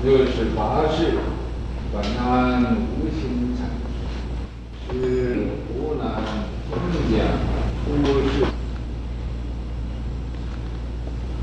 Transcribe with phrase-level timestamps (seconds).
[0.00, 1.14] 六十八世，
[1.92, 3.66] 本安无心禅
[4.88, 6.22] 师，是湖南
[6.70, 6.72] 通
[7.10, 7.18] 江
[8.04, 8.32] 出世，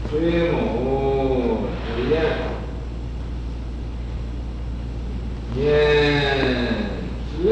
[0.10, 0.14] 水
[0.54, 0.56] 母
[1.98, 2.16] 之言，
[5.54, 5.60] 年
[7.28, 7.52] 十六，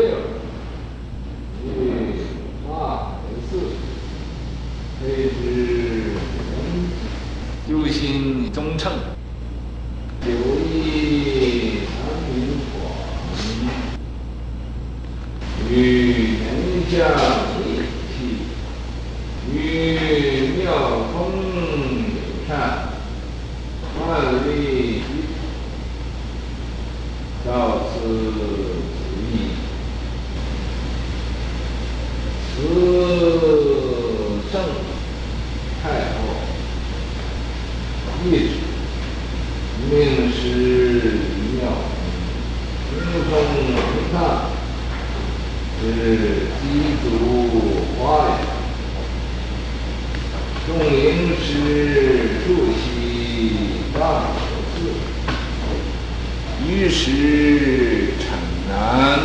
[1.65, 1.67] 于
[2.65, 2.71] 法
[3.51, 3.51] 四，
[5.01, 5.43] 配之
[6.13, 6.15] 人，
[7.67, 8.81] 究心中乘。
[10.25, 11.99] 九一南
[12.31, 12.33] 明
[12.71, 12.73] 广，
[15.69, 15.71] 与
[16.93, 17.15] 天下
[17.49, 17.81] 齐
[18.13, 18.15] 齐，
[19.51, 19.57] 与
[20.61, 20.61] 妙
[21.11, 21.15] 风
[22.13, 22.51] 友善，
[23.99, 24.01] 万
[24.45, 25.01] 里
[27.43, 27.49] 到
[27.89, 27.93] 此
[28.93, 29.33] 此意，
[32.55, 32.61] 此
[34.51, 34.53] 圣
[35.81, 35.83] 太
[36.13, 36.15] 后
[38.23, 38.53] 懿旨。
[39.89, 39.91] 命
[40.31, 41.59] 师于妙
[42.91, 42.93] 峰，精
[43.27, 43.31] 通
[43.73, 43.77] 为
[44.13, 44.15] 大，
[45.81, 45.83] 是
[46.61, 46.63] 鸡
[47.03, 47.05] 足
[47.99, 48.29] 花脸，
[50.65, 52.79] 众灵师数悉
[53.93, 53.99] 大
[54.31, 54.75] 所赐，
[56.65, 58.23] 于是城
[58.69, 59.19] 南，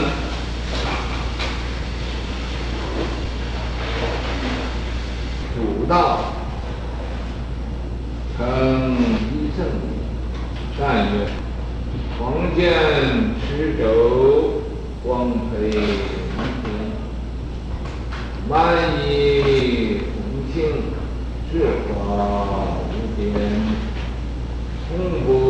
[24.90, 25.47] 음, 뭐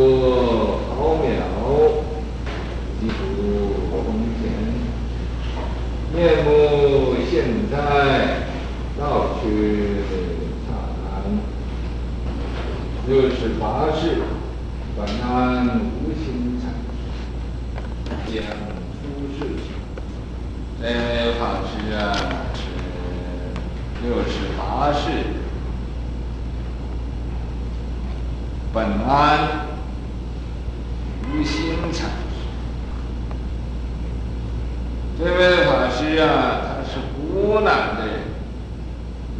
[35.21, 38.21] 这位法师啊，他是湖南的人，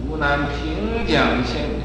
[0.03, 1.79] 湖南平江县的。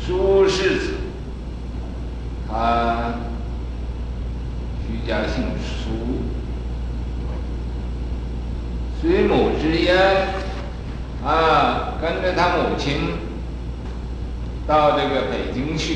[0.00, 0.94] 苏轼子，
[2.48, 3.14] 他
[4.86, 6.22] 徐家姓苏，
[9.00, 9.96] 水母之言
[11.26, 13.14] 啊，跟着他母亲
[14.68, 15.94] 到这个北京去。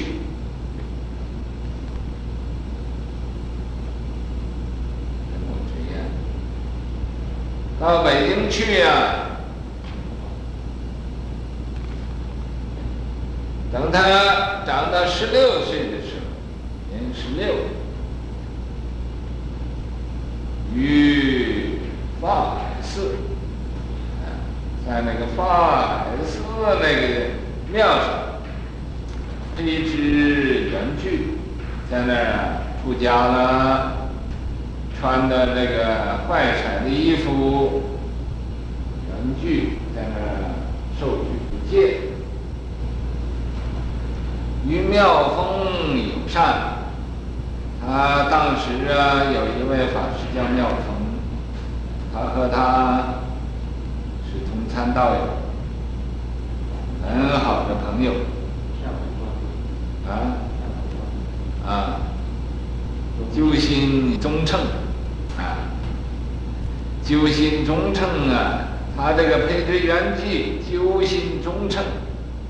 [5.28, 6.05] 水母之言，
[7.81, 9.39] 到北京去呀、
[13.72, 16.27] 等他长到十六岁的时候，
[16.91, 17.55] 年十六，
[20.75, 21.78] 于
[22.21, 23.15] 法海寺，
[24.84, 27.27] 在那个法海寺那个
[27.72, 28.41] 庙上，
[29.56, 31.39] 披胝圆具，
[31.89, 33.97] 在那儿出家了，
[35.00, 37.82] 穿的那个坏彩的衣服，
[39.09, 40.26] 圆具在那儿
[40.98, 42.00] 受具戒。
[44.66, 46.78] 与妙峰友善，
[47.81, 50.86] 他当时啊，有一位法师叫妙峰，
[52.12, 53.22] 他和他
[54.26, 55.20] 是同参道友，
[57.06, 58.12] 很好的朋友。
[60.09, 60.10] 啊
[61.66, 62.00] 啊，
[63.34, 64.59] 究心中乘
[65.38, 65.71] 啊，
[67.03, 71.82] 揪心忠诚啊，他这个配对缘句，揪心忠诚。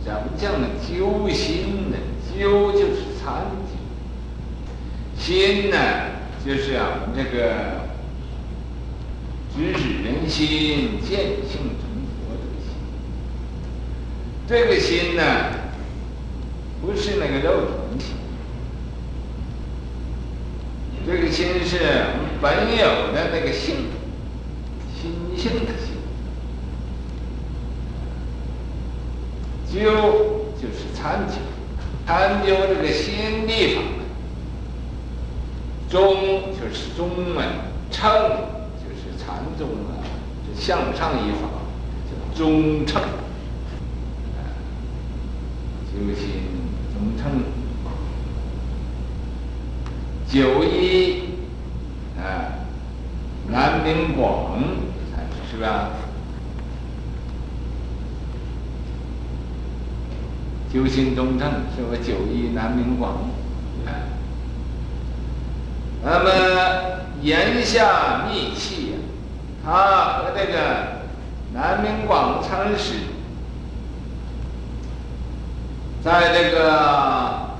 [0.05, 0.67] 怎么讲呢？
[0.81, 1.97] 揪心呢？
[2.35, 3.77] 揪就是参究，
[5.19, 5.77] 心呢，
[6.47, 7.89] 就是啊，我们这个
[9.55, 11.85] 直指人心、见性成
[12.15, 12.69] 佛这个心。
[14.47, 15.23] 这个心呢，
[16.81, 17.67] 不是那个肉
[17.99, 18.15] 体心，
[21.09, 21.79] 这个心是
[22.43, 22.85] 本有
[23.15, 23.77] 的那个性，
[24.95, 25.97] 心性的心。
[29.73, 29.81] 究
[30.61, 31.37] 就是参究，
[32.07, 33.81] 参究这个心地法。
[35.89, 37.43] 中就是中门，
[37.91, 38.13] 乘
[38.77, 40.05] 就是禅宗啊，
[40.55, 41.49] 向上一法，
[42.05, 43.01] 叫中乘。
[45.91, 46.27] 究心
[46.93, 47.43] 中乘，
[50.79, 51.23] 一
[52.19, 52.65] 啊，
[53.49, 54.61] 南明广，
[55.51, 55.91] 是吧？
[60.73, 63.15] 九星中正，说九一南明广。
[66.05, 66.31] 那么
[67.23, 68.99] 言下密契呀，
[69.65, 71.03] 他和这个
[71.53, 72.95] 南明广禅师，
[76.05, 77.59] 在这个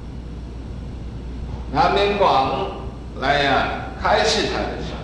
[1.73, 2.78] 南明广
[3.21, 3.69] 来呀
[4.01, 5.01] 开示他的时候，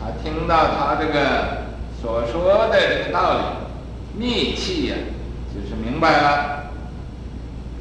[0.00, 1.66] 他听到他这个
[2.00, 3.40] 所说的这个道理，
[4.18, 4.96] 密契呀。
[5.54, 6.70] 就是明白了，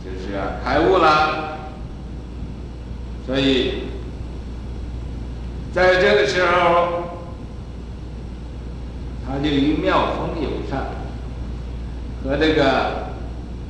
[0.03, 1.57] 就是要开悟了，
[3.25, 3.83] 所以
[5.73, 7.03] 在这个时候，
[9.27, 10.87] 他就与妙峰友善，
[12.23, 13.09] 和这个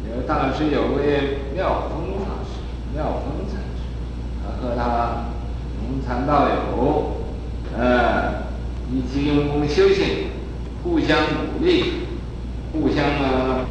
[0.08, 2.62] 有当时有位妙峰法师、
[2.96, 3.37] 妙峰，
[4.62, 5.26] 和他
[5.80, 7.18] 同参道友，
[7.78, 8.44] 呃，
[8.92, 10.30] 一起用功修行，
[10.84, 12.08] 互相鼓励，
[12.72, 13.66] 互相呢。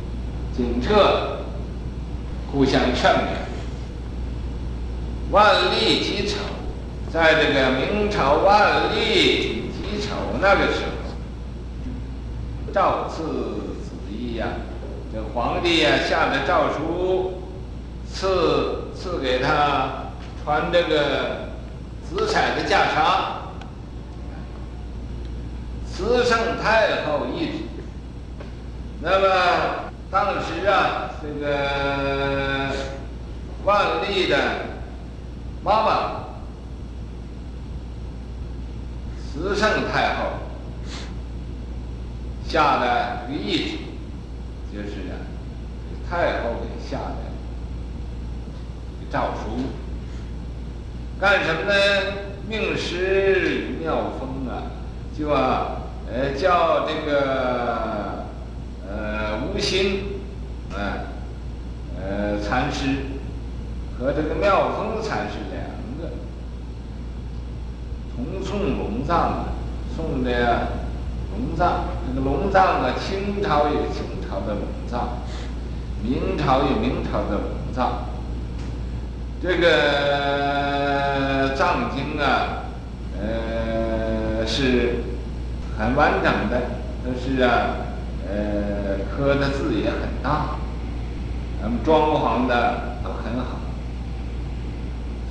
[0.56, 1.40] 警策，
[2.50, 3.44] 互相劝勉。
[5.30, 6.38] 万历己丑，
[7.12, 13.22] 在这个明朝万历己丑那个时候，诏赐
[13.84, 14.46] 旨意呀，
[15.12, 17.42] 这皇帝呀下的诏书，
[18.10, 20.05] 赐赐给他
[20.46, 21.48] 传这个
[22.08, 23.50] 紫彩的袈裟，
[25.92, 27.52] 慈圣太后懿旨。
[29.02, 29.26] 那么。
[30.08, 32.70] 当时啊，这个
[33.64, 34.38] 万历的
[35.64, 36.26] 妈妈
[39.18, 40.26] 慈圣太后
[42.48, 43.78] 下的懿旨，
[44.72, 45.18] 就是啊，
[46.08, 47.16] 太后给下的
[49.10, 49.58] 诏书，
[51.20, 51.74] 干什么呢？
[52.48, 54.70] 命师妙峰啊，
[55.18, 55.82] 就啊，
[56.12, 57.96] 呃，叫这个。
[59.54, 60.20] 无心，
[60.74, 61.06] 呃，
[61.98, 62.86] 呃，禅师
[63.98, 65.64] 和这个妙峰禅师两
[65.98, 66.14] 个
[68.14, 69.44] 同送龙藏啊，
[69.96, 70.68] 送的
[71.32, 71.84] 龙藏。
[72.06, 75.20] 这个龙藏啊，清朝有清朝的龙藏，
[76.02, 78.04] 明朝有明朝的龙藏。
[79.42, 79.66] 这个
[81.54, 82.64] 藏经啊，
[83.20, 84.96] 呃，是
[85.78, 86.62] 很完整的，
[87.04, 87.84] 都是啊。
[88.28, 90.56] 呃，刻的字也很大，
[91.62, 93.60] 那么装潢的都很好，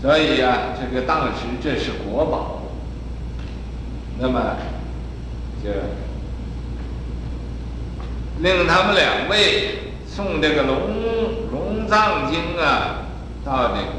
[0.02, 2.62] 所以、啊，这个当时这是国宝，
[4.18, 4.56] 那么
[5.62, 5.72] 就
[8.42, 10.78] 令他们两位送这个龙
[11.52, 13.05] 龙藏经啊，
[13.46, 13.92] 到那个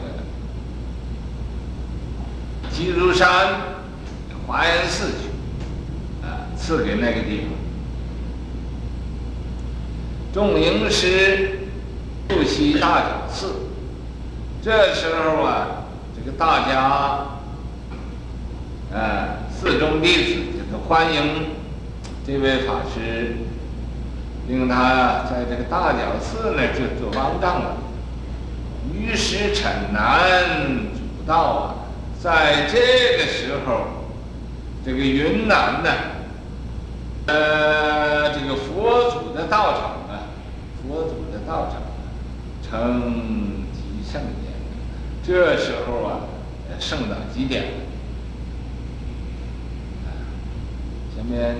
[2.68, 3.60] 基督山
[4.44, 7.50] 华严寺去，啊，赐给那个地方。
[10.34, 11.68] 众营师
[12.28, 13.52] 出席大讲寺，
[14.60, 15.84] 这时候啊，
[16.16, 17.38] 这个大家，
[18.92, 21.54] 呃，寺中弟子就是欢迎
[22.26, 23.36] 这位法师，
[24.48, 27.76] 令他在这个大角寺呢就做方丈了。
[28.92, 31.74] 于是陈南主道啊，
[32.20, 34.06] 在这个时候，
[34.84, 35.90] 这个云南呢，
[37.26, 40.28] 呃，这个佛祖的道场啊。
[40.82, 41.98] 佛祖的道场啊，
[42.62, 44.52] 成极盛典，
[45.22, 46.20] 这时候啊，
[46.78, 47.70] 盛到极点了。
[51.16, 51.56] 下面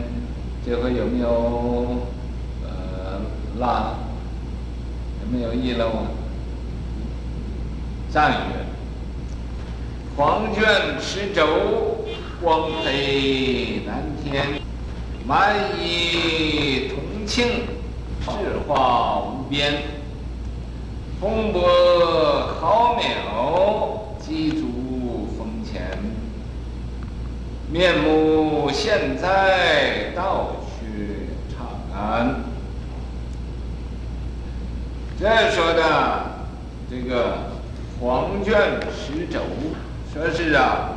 [0.64, 2.06] 这回有没有
[2.62, 3.20] 呃
[3.58, 3.94] 拉？
[5.22, 6.06] 有没有遗漏啊？
[8.10, 8.64] 赞曰：
[10.16, 10.64] 黄卷
[11.00, 12.04] 持轴，
[12.42, 14.60] 光培蓝天，
[15.26, 17.62] 满溢铜磬。
[18.28, 19.82] 智化无边，
[21.20, 21.62] 风波
[22.60, 25.96] 浩渺，机足风前，
[27.70, 32.42] 面目现在，道却长安。
[35.20, 36.48] 这说的
[36.90, 37.55] 这个
[37.98, 38.54] 黄卷
[38.92, 39.40] 十轴，
[40.12, 40.90] 说是啊，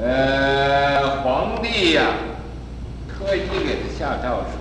[0.00, 2.02] 呃，皇帝呀、
[3.06, 4.58] 特意给他下诏书。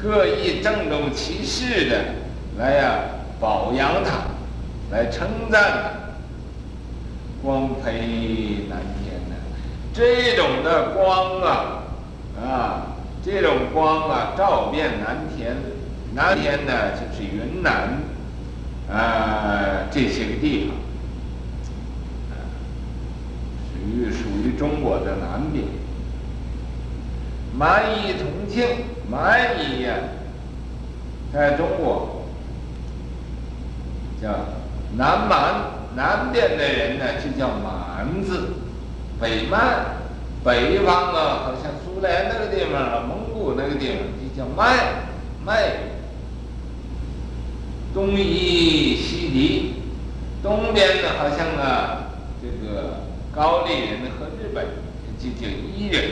[0.00, 2.04] 特意郑重其事的
[2.56, 4.10] 来呀、啊，表扬他，
[4.92, 5.90] 来称赞他，
[7.42, 9.34] 光培南天呢，
[9.92, 11.82] 这种的光啊，
[12.40, 12.86] 啊，
[13.24, 15.56] 这种光啊，照遍南天，
[16.14, 17.88] 南天呢就是云南，
[18.94, 20.76] 啊，这些个地方，
[22.30, 22.46] 啊，
[23.72, 25.64] 属于属于中国的南边，
[27.58, 28.94] 满溢铜磬。
[29.06, 29.94] 满溢呀，
[31.30, 32.24] 在中国
[34.20, 34.30] 叫
[34.96, 35.54] 南蛮，
[35.94, 38.54] 南边的人呢就叫蛮子，
[39.20, 39.60] 北蛮，
[40.42, 45.04] 北方啊，好像苏联那个地方啊、蒙古那个地方就叫麦，
[45.44, 45.74] 麦，
[47.94, 49.74] 东夷西狄，
[50.42, 52.10] 东边呢好像啊
[52.42, 54.66] 这个高丽人和日本
[55.16, 56.02] 就叫夷人，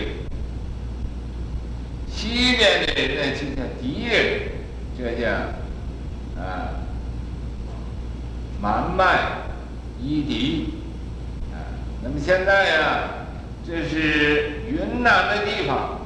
[2.08, 4.52] 西边的人呢就叫狄人。
[4.96, 5.28] 这叫
[6.40, 6.86] 啊，
[8.60, 9.42] 蛮麦
[10.00, 10.74] 夷狄
[11.50, 11.82] 啊。
[12.04, 13.08] 那么现在呀，
[13.66, 16.00] 这是云南的地方，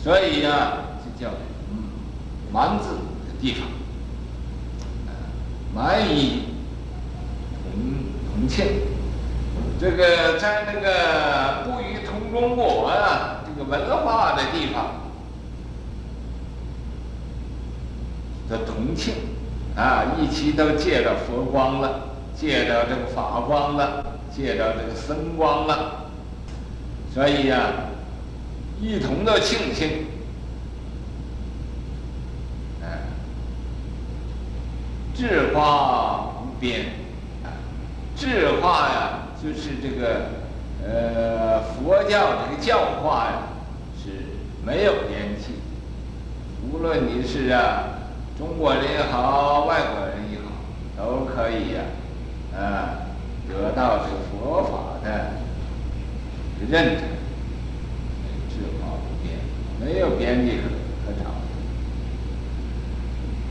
[0.00, 1.32] 所以呀，就叫
[1.70, 1.90] 嗯
[2.52, 2.90] 蛮子
[3.44, 3.68] 地方。
[5.74, 6.44] 蛮夷
[7.62, 8.64] 同同庆，
[9.78, 15.02] 这个在那个不与同中国啊，这个文化的地方。
[18.48, 19.14] 的同庆，
[19.76, 26.10] 啊，一起都借着佛光了，借着这个法光了，借着这个僧光了，
[27.12, 27.72] 所以呀、啊，
[28.80, 30.04] 一同的庆幸，
[32.82, 33.08] 啊，
[35.14, 36.86] 智化无边，
[37.44, 37.54] 啊，
[38.16, 40.26] 智化呀，就是这个，
[40.84, 43.42] 呃，佛教这个教化呀，
[43.96, 44.10] 是
[44.66, 45.54] 没有边际，
[46.70, 47.90] 无论你是啊。
[48.36, 50.50] 中国人也好，外国人也好，
[50.98, 51.82] 都可以呀，
[52.52, 53.06] 啊，
[53.48, 55.34] 得到这个佛法的
[56.68, 56.96] 认证，
[58.50, 59.38] 智化无边，
[59.80, 60.73] 没有边际可。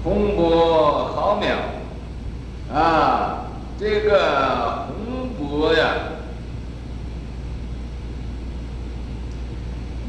[0.04, 3.46] 宏博浩渺，啊，
[3.80, 5.94] 这个宏博呀，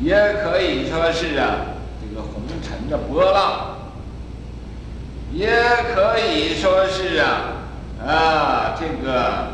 [0.02, 3.70] 也可以说是啊，这个红尘的波浪。
[5.32, 5.50] 也
[5.94, 7.40] 可以说是啊，
[8.04, 9.48] 啊，这个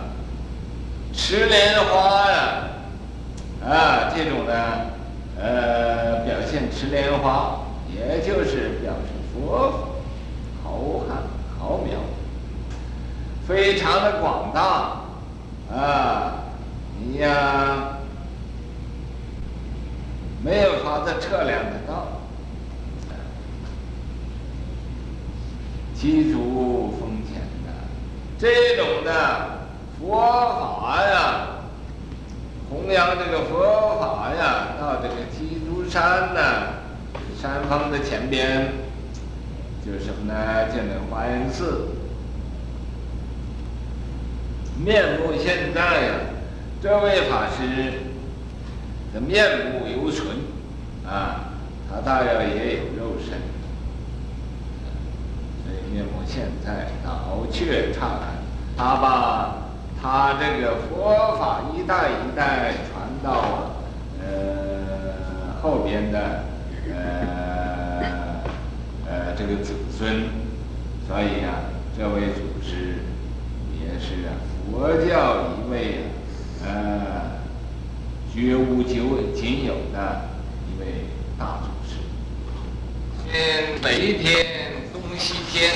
[1.13, 2.65] 池莲花呀，
[3.65, 4.53] 啊，这种呢，
[5.39, 7.61] 呃，表现池莲花，
[7.95, 9.77] 也就是表示佛法
[10.71, 11.13] 浩瀚
[11.59, 11.99] 浩渺，
[13.47, 15.03] 非常的广大，
[15.75, 16.33] 啊，
[16.99, 17.99] 你呀，
[20.43, 22.07] 没有法子测量得到。
[25.95, 27.69] 基础丰浅的
[28.39, 30.17] 这种的佛
[30.81, 31.47] 法呀，
[32.71, 36.41] 弘扬这个佛法呀，到这个基督山呢，
[37.39, 38.73] 山峰的前边，
[39.85, 40.69] 就是什么呢？
[40.71, 41.89] 建了华严寺，
[44.79, 46.13] 面目现在呀，
[46.83, 47.93] 这位法师
[49.15, 50.29] 的面目犹存
[51.07, 51.55] 啊，
[51.91, 53.39] 他大约也有肉身。
[55.65, 58.27] 所以面目现在老却刹那，
[58.77, 59.57] 他把
[60.01, 63.73] 他这个佛法一代一代传到
[64.21, 66.45] 呃后边的
[66.95, 67.20] 呃
[69.51, 70.29] 个子孙，
[71.09, 71.67] 所以呀、啊，
[71.99, 73.01] 这位祖师
[73.83, 74.31] 也是
[74.71, 76.05] 佛教一位
[76.63, 77.41] 啊呃
[78.33, 79.03] 绝无仅
[79.35, 80.31] 仅有的
[80.69, 80.87] 一位
[81.37, 81.97] 大祖师。
[83.29, 84.47] 天北天。
[84.93, 85.73] 东西天，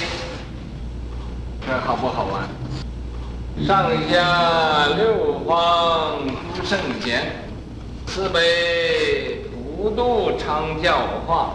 [1.66, 2.48] 这好不好玩？
[3.66, 6.18] 上下六方
[6.54, 7.44] 诸圣贤，
[8.06, 9.44] 慈悲
[9.76, 11.52] 普度常教化，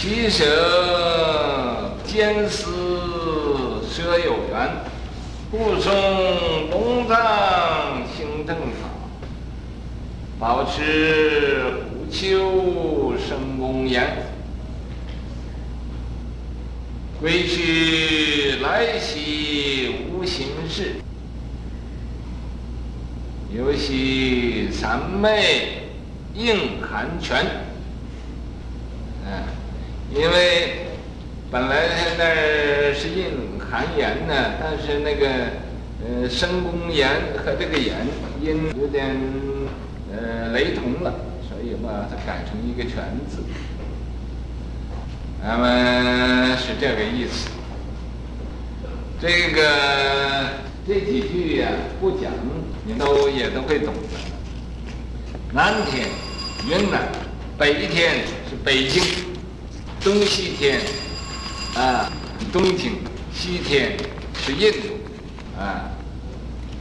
[0.00, 4.70] 其舍坚思舍有缘，
[5.50, 8.88] 护送东藏行正法，
[10.38, 14.06] 保持虎丘生恭严。
[17.20, 20.92] 归去来兮无形事，
[23.52, 25.88] 犹系三昧
[26.36, 27.44] 应寒泉。
[30.14, 30.86] 因为
[31.50, 31.86] 本来
[32.16, 33.26] 那是印
[33.70, 35.28] 寒言呢，但是那个
[36.02, 38.06] 呃生恭言和这个言
[38.40, 39.14] 音有点
[40.10, 41.14] 呃雷同了，
[41.46, 43.42] 所以把它改成一个泉字。
[45.42, 47.50] 那么是这个意思。
[49.20, 50.48] 这个
[50.86, 51.68] 这几句呀，
[52.00, 52.32] 不讲
[52.86, 54.18] 你都也都会懂的。
[55.52, 56.08] 南天，
[56.68, 57.00] 云南；
[57.58, 59.02] 北天是北京；
[60.02, 60.80] 东西天，
[61.74, 62.10] 啊，
[62.52, 62.92] 东京；
[63.34, 63.96] 西天
[64.34, 65.90] 是印度，啊，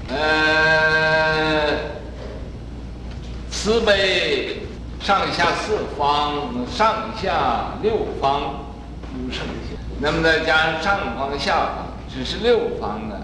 [0.10, 1.78] 呃，
[3.50, 4.62] 慈悲
[5.02, 8.66] 上下四方，上下六方
[9.12, 9.78] 诸圣贤。
[10.00, 13.16] 那么再加上上方下方，只是六方呢，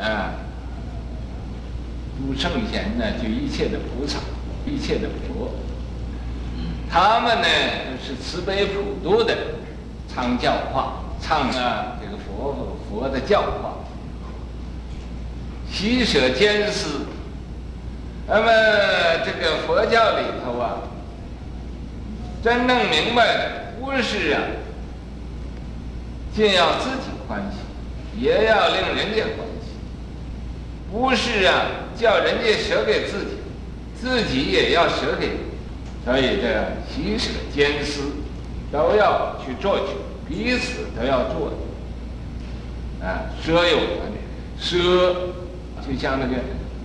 [0.00, 0.32] 啊，
[2.18, 4.18] 诸圣贤呢，就一切的菩萨，
[4.66, 5.52] 一切的佛，
[6.94, 7.48] 他们呢
[8.00, 9.36] 是慈悲普度的，
[10.08, 13.78] 唱教化，唱啊这个佛佛的教化，
[15.72, 17.00] 喜舍艰思。
[18.28, 18.46] 那么
[19.24, 20.82] 这个佛教里头啊，
[22.44, 24.40] 真正明白的不是啊，
[26.32, 29.74] 既要自己欢喜，也要令人家欢喜；
[30.92, 31.64] 不是啊，
[31.98, 33.30] 叫人家舍给自己，
[34.00, 35.30] 自己也要舍给。
[36.04, 36.52] 所以这
[36.94, 38.02] 即舍艰思
[38.70, 39.94] 都要去做去，
[40.28, 41.52] 彼此都要做。
[43.02, 44.12] 啊，舍有缘，
[44.58, 44.76] 舍
[45.86, 46.36] 就像那个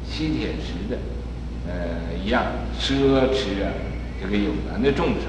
[0.09, 0.97] 吸铁石的。
[1.67, 2.43] 呃，一样
[2.79, 3.69] 奢侈啊，
[4.19, 5.25] 这个有缘的众生。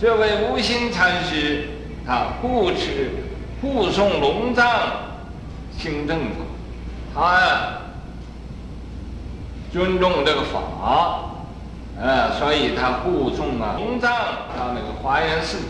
[0.00, 1.68] 这位无心禅师，
[2.06, 3.10] 他护持
[3.60, 4.66] 护送龙藏
[5.76, 6.34] 兴正法，
[7.14, 7.78] 他呀、
[9.72, 11.33] 尊重这个法，
[12.00, 14.10] 呃，所以他护送啊龙藏
[14.56, 15.64] 到那个华严寺去，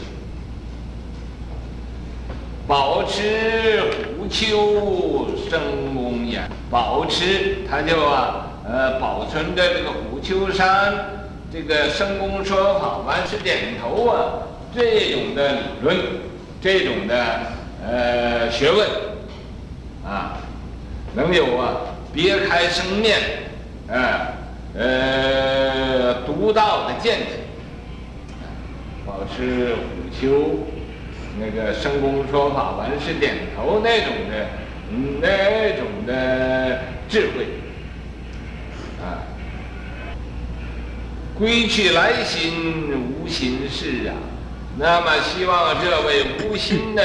[2.66, 3.82] 保持
[4.18, 8.40] 虎丘生龙颜，保持他就啊。
[8.66, 10.94] 呃，保存着这个虎丘山，
[11.52, 14.40] 这个生公说法，完事点头啊，
[14.74, 15.94] 这种的理论，
[16.62, 17.14] 这种的
[17.86, 18.88] 呃学问，
[20.02, 20.38] 啊，
[21.14, 21.74] 能有啊
[22.10, 23.18] 别开生面，
[23.86, 24.32] 啊，
[24.76, 27.44] 呃独到的见解，
[29.06, 29.80] 保持虎
[30.18, 30.66] 丘
[31.38, 34.46] 那个生公说法，完事点头那种的，
[35.20, 37.46] 那种的智慧。
[39.02, 39.22] 啊
[41.36, 44.14] 归去来心无心事啊，
[44.78, 47.02] 那么希望这位无心的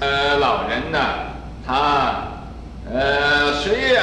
[0.00, 0.98] 呃老人呐、
[1.66, 2.28] 他
[2.90, 4.02] 呃虽然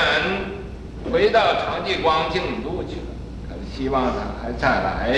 [1.12, 2.77] 回到常寂光净都，
[3.78, 5.14] 希望他还再来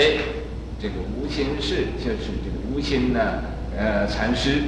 [0.78, 3.20] 这个无心事，就是这个无心呢
[3.74, 4.64] 呃禅师，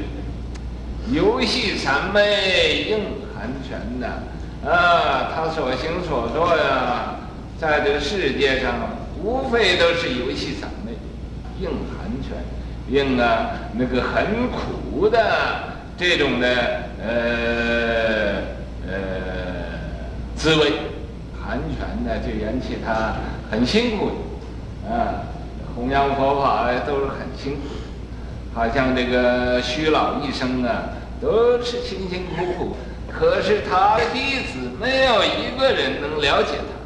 [1.12, 2.98] 游戏三昧应
[3.34, 4.06] 含全的，
[4.66, 7.16] 啊，他所行所作呀，
[7.60, 8.74] 在这个世界上。
[9.24, 10.90] 无非都是游戏三昧，
[11.60, 12.42] 应寒泉，
[12.90, 15.16] 应啊那个很苦的
[15.96, 16.48] 这种的
[17.00, 18.42] 呃
[18.84, 18.92] 呃
[20.34, 20.72] 滋味，
[21.52, 23.12] 完全呢就引起他
[23.50, 25.20] 很辛苦的啊，
[25.76, 30.84] 弘扬佛法都是很辛苦的，好像这个虚老一生啊
[31.20, 36.80] 都是辛辛苦苦，可是他的弟子没有一个人能了解他。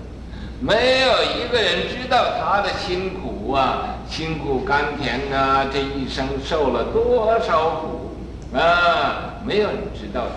[0.59, 8.17] 没有一个人知道他的辛苦啊，辛苦甘甜啊，这一生受了多少苦
[8.53, 10.33] 啊，没有人知道的。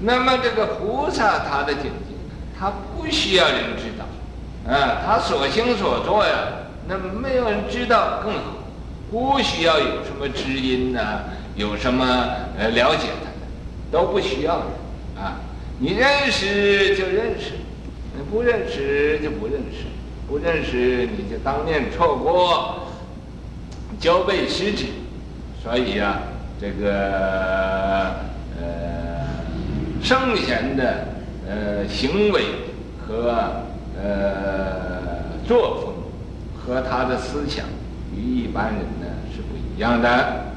[0.00, 2.07] 那么这个菩萨他的境界，
[2.58, 8.40] 他不需要人知道，啊，他所行所作呀，那么没有人知道更好，
[9.10, 11.20] 不需要有什么知音呐，
[11.54, 12.04] 有什么
[12.58, 13.46] 呃了解他的，
[13.92, 14.66] 都不需要的
[15.20, 15.40] 啊，
[15.78, 17.52] 你认识就认识。
[18.16, 19.84] 你不认识就不认识，
[20.26, 22.88] 不认识你就当面错过，
[24.00, 24.86] 交背失之。
[25.62, 26.18] 所以啊，
[26.60, 28.14] 这个
[28.60, 29.28] 呃
[30.02, 31.06] 圣贤的
[31.48, 32.42] 呃行为
[33.06, 33.64] 和
[34.00, 35.94] 呃作风
[36.54, 37.64] 和他的思想
[38.14, 40.47] 与一般人呢是不一样的。